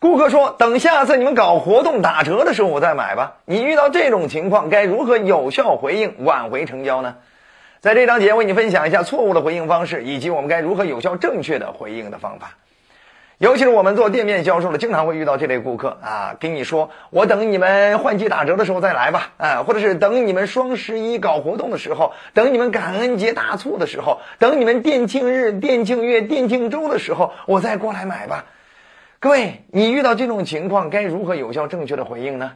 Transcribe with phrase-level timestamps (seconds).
[0.00, 7.16] 顾客说：“等下次你们搞活动打折的时候我再买吧。”你遇到这种情况该如何有效回应挽回成交呢？
[7.80, 12.50] 在这章节为你分享一下错误的回应方式，以及我们该如何有效正确的回应的方法。
[13.38, 28.44] 尤其是我们做店面销售的，经常会遇到这类顾客啊，跟你说：“我等你们换季打折的时候再来吧。”啊，或者是等你们双十一搞活动的时候，等你们感恩节大促的时候，等你们店庆日、店庆月、店庆周的时候，我再过来买吧。
[29.20, 32.52] 各位，你遇到这种情况该如何有效正确的回应呢？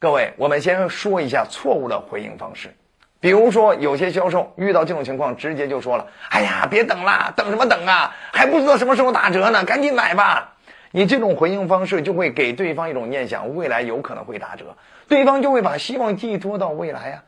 [0.00, 2.74] 各位，我们先说一下错误的回应方式。
[3.20, 8.12] 比如说，有些销售遇到这种情况，直接就说了：“哎呀，别等了，等什么等啊？
[8.32, 10.54] 还不知道什么时候打折呢，赶紧买吧！”
[10.90, 17.22] 你这种回应方式就会给对方一种念想，未来有可能会打折，对方就会把希望寄托到未来呀。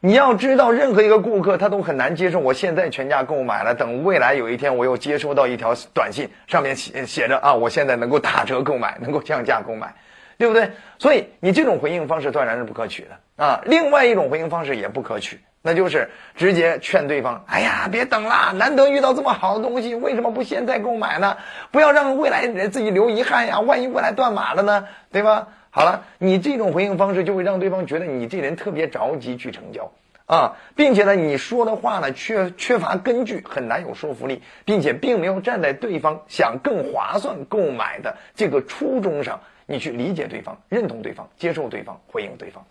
[0.00, 9.94] 你要知道，任何一个顾客他都很难接受，我现在全价购买了，等未来有一天我又接收到一条短信，上面写写着啊，我现在能够打折购买，能够降价购买。
[10.38, 10.70] 对不对？
[10.98, 13.60] 所以你这种回应方式断然是不可取的啊。
[13.66, 21.36] 另外一种回应方式也不可取，那就是直接劝对方：“哎呀，别等了，难得遇到这么好的东西，为什么不现在购买呢？
[21.70, 24.86] 不要让未来人自己留遗憾呀，万一未来断码了呢？
[25.12, 29.92] 对吧？”好了，你这种回应方式就会让对方觉得你这人特别着急去成交
[30.26, 39.40] 啊，并且呢，你说的话呢缺缺乏根据，很难有说服力，并且并没有站在对方想更划算购买的这个初衷上。
[39.66, 42.64] 你去理解对方，认同对方，接受对方，回应对方，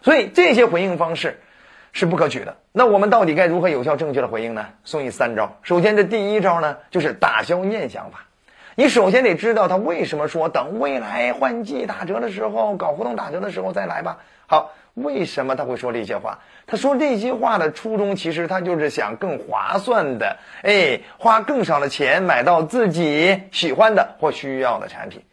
[0.00, 1.38] 所以这些回应方式
[1.92, 2.56] 是不可取的。
[2.72, 4.68] 那我们到底该如何有效正确的回应呢？
[4.82, 5.58] 送你三招。
[5.60, 8.24] 首先，这第一招呢，就是打消念想法。
[8.80, 14.20] 你首先得知道他为什么说等未来换季打折的时候，搞活动打折的时候再来吧。
[14.46, 16.38] 好，为什么他会说这些话？
[16.66, 25.24] 他说这些话的初衷，其实他就是想更划算的，哎，花更少的钱买到自己喜欢的或需要的产品。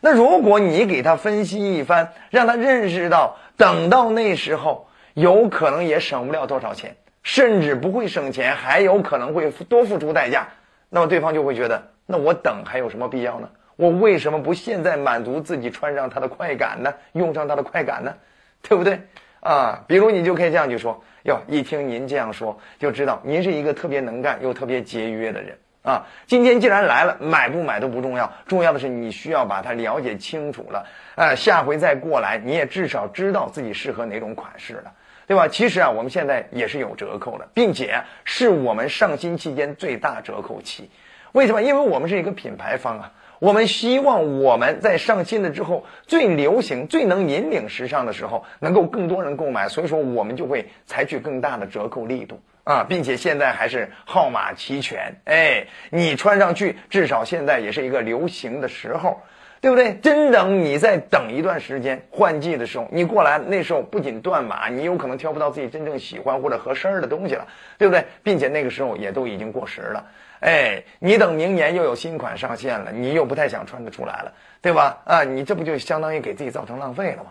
[0.00, 10.48] 那如果你给他分析一番，让他认识到，等到那时候有可能也省不了多少钱，甚至不会省钱，还有可能会多付出代价，
[10.88, 13.50] 那么对方就会觉得，那我等还有什么必要呢？
[13.76, 16.94] 我为什么不现在满足自己穿上它的快感呢？
[17.12, 18.14] 用上它的快感呢？
[18.66, 19.02] 对不对？
[19.40, 25.58] 啊，比如你就可以这样去说，哟，一听您这样说，就知道您是一个特别能干又特别节约的人。
[25.82, 30.86] 啊，今天既然来了，买不买都不重要，重要的是你需要把它了解清楚了。
[31.14, 34.92] 呃，下回再过来，你也至少知道自己适合哪种款式了，
[35.26, 35.46] 对吧？
[35.46, 40.90] 其实啊，我们现在也是有折扣的，并且是我们上新期间最大折扣期。
[41.32, 41.62] 为什么？
[41.62, 52.40] 因为我们是一个品牌方啊，我们希望我们在上新的之后，最流行、最能引领时尚的时候，能够更多人购买，所以说我们就会采取更大的折扣力度。
[52.64, 59.22] 啊，并且现在还是号码齐全，哎，你穿上去至少现在也是一个流行的时候，
[59.60, 59.94] 对不对？
[59.96, 67.46] 真等你再等一段时间换季的时候，你过来那时候不仅断码，你有可能挑不到自己真正喜欢或者合身的东西了，
[67.76, 68.04] 对不对？
[68.22, 70.06] 并且那个时候也都已经过时了，
[70.40, 74.32] 哎，你等明年又有新款上线了，你又不太想穿得出来了，
[74.62, 74.98] 对吧？
[75.04, 77.30] 啊，你这不就相当于给自己造成浪费了吗？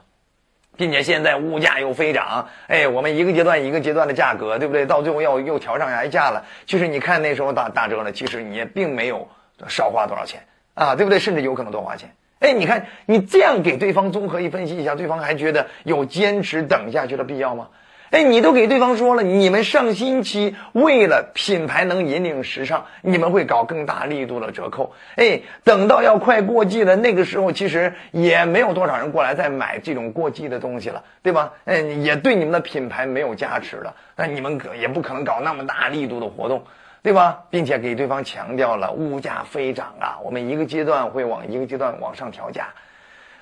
[0.76, 4.86] 并且现在物价又飞涨，哎，我们一个阶段一个阶段的价格，对不对？
[4.86, 6.46] 到最后要又调上来价了。
[6.68, 9.28] 其实你看那时候打打折了，其实你也并没有
[9.68, 10.40] 少花多少钱
[10.78, 11.18] 啊，对不对？
[11.18, 12.12] 甚至有可能多花钱。
[12.40, 17.70] 哎，你看你这样给对方综合一分析一下，对方还觉得有坚持等下去的必要吗？
[18.12, 24.94] 哎，你都给对方说了，你们上新期为了品牌能引领时尚，你们会搞更大力度的折扣。
[25.16, 31.52] 哎，等到要快过季了，那个时候其实也没有多少人过来再买这种过季的东西了，对吧？
[31.66, 33.96] 嗯，也对你们的品牌没有加持了。
[34.16, 36.64] 那你们可也不可能搞那么大力度的活动，
[37.08, 37.46] 对吧？
[37.50, 42.68] 并且给对方强调了物价飞涨啊，我们一个阶段会往一个阶段往上调价，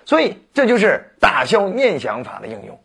[0.06, 2.80] 所以这就是打消念想法的应用。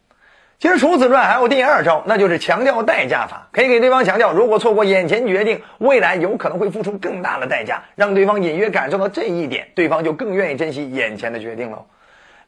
[0.58, 3.48] 其实除此之外还有第二招，那就是强调代价法。
[3.52, 11.84] 可以给对方强调，如果错过眼前决定，未来有可能会付出更大的代价，让对方隐约感受到这一点，对方就更愿意珍惜眼前的决定了。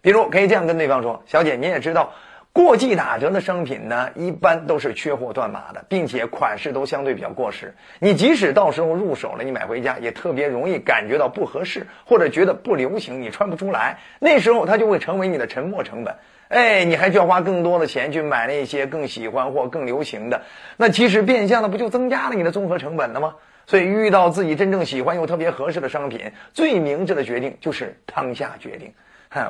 [0.01, 2.15] 比如可以这样跟对方说：“小姐，您也知道，
[2.53, 7.75] 过季打折的商品呢，一般都是缺货断码的，并且款式都相对比较过时。
[7.99, 13.99] 你即使到时候入手了，你买回家也特别容易感觉到不合适，或者觉得不流行，你穿不出来。
[14.19, 16.17] 那时候它就会成为你的沉没成本。”
[16.53, 20.43] 哎，你还需要花更多的钱去买那些更喜欢或更流行的，
[20.77, 23.37] 那其实变相的不就增加了你的综合成本了吗？
[23.65, 28.93] 所以遇到自己真正喜欢又特别合适的商品，最明智的决定就是当下决定。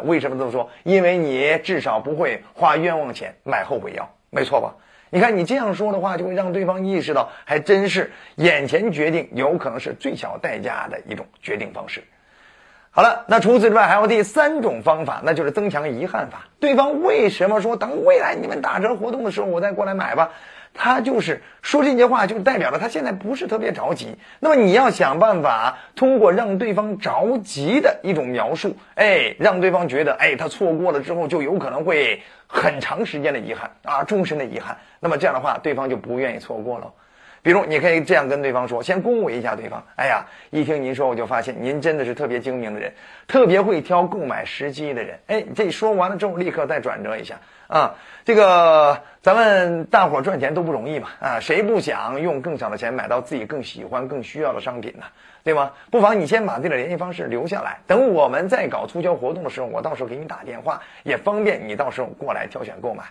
[0.05, 0.71] 为什么这么说？
[0.85, 4.75] 因为你至少不会花冤枉钱买后悔药，没错吧？
[5.11, 12.03] 你看你这样说的话，就会让对方意识到，还真是眼前决定有可能是最小代价的一种决定方式。
[12.91, 16.47] 好了，那除此之外还有第三种方法，那就是增强遗憾法。
[16.61, 20.31] 对方为什么说等未来你们打折活动的时候我再过来买吧？
[20.75, 24.17] 他就是说这些话，就代表了他现在不是特别着急。
[24.41, 34.79] 那么你要想办法通过让对方着急的一种描述，哎，让对方觉得，哎，他错过了之后就有可能会很长时间的遗憾啊，终身的遗憾。
[34.99, 36.93] 那么这样的话，对方就不愿意错过了。
[37.43, 39.83] 比如，你可以这样跟对方说，先恭维一下对方。
[39.97, 42.93] 哎呀，一听您说，我就发现您真的是特别精明的人，
[43.27, 45.19] 特别会挑购买时机的人。
[45.27, 47.35] 哎，这说完了之后，立刻再转折一下
[47.67, 55.05] 啊，这个咱们大伙赚钱都不容易嘛啊，谁不想用更少的钱买到自己更喜欢、更需要的商品呢？
[55.43, 55.73] 对吗？
[55.91, 63.03] 不妨你先把自己的联系方式留下来，等我们在搞促销活动的时候，我到时候给你打电话，也方便你到时候过来挑选购买。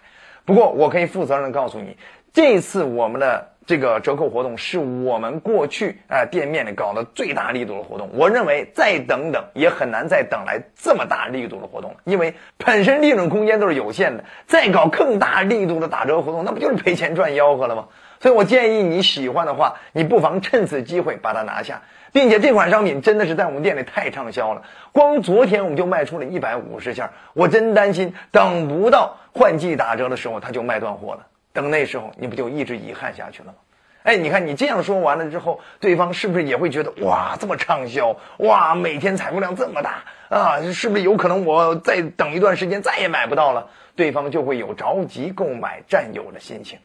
[0.45, 1.97] 不过，我可以负责任的告诉你，
[2.33, 3.49] 这次我们的。
[3.67, 8.09] 这个折扣活动是我们过去啊店面里搞的最大力度的活动。
[8.13, 17.87] 我认为再等等也很难再等来这么大力度的活动了，因为本身利润空间都是有限的，再搞更大力度的打折活动，那不就是赔钱赚吆喝了吗？
[18.19, 31.27] 所以我建议你喜欢的话，你不妨趁此机会把它拿下，并且这款商品真的是在我们店里太畅销了，光昨天我们就卖出了一百五十件，我真担心等不到换季打折的时候他就卖断货了。
[31.53, 33.55] 等那时候，你不就一直遗憾下去了吗？
[34.03, 43.67] 哎，你看你这样说完了之后，对方是不是也会觉得哇，这么畅销，哇，每天采购量这么大啊，是不是有可能我再等一段时间再也买不到了？
[43.95, 46.79] 对方就会有着急购买占有的心情。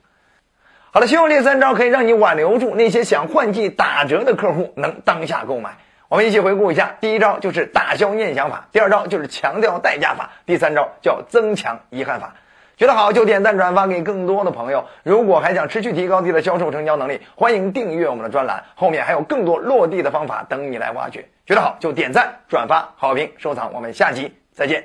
[0.91, 5.79] 好了，希望这三招可以让你挽留住那些想换季打折的客户，能当下购买。
[6.09, 12.35] 我们一起回顾一下：第一招就是打消念想法，第二招就是强调代价法，第三招叫增强遗憾法。
[12.77, 14.85] 觉得好就点赞转发给更多的朋友。
[15.03, 21.27] 如果还想持续提高自己的销售成交能力，欢迎订阅我们的专栏，后面还有更多落地的方法等你来挖掘。
[21.47, 24.85] 觉得好就点赞转发好评收藏，我们下期再见。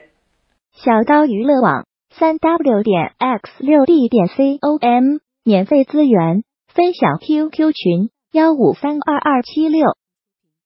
[0.74, 6.44] 小刀娱乐网三 w 点 x 六 d 点 com 免费资源
[6.74, 10.01] 分享 QQ 群幺五三二二七六。